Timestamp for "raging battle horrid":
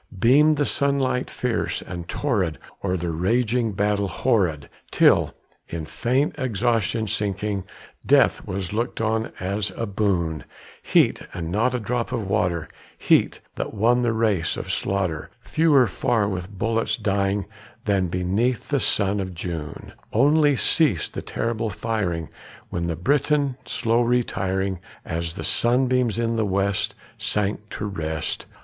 3.11-4.67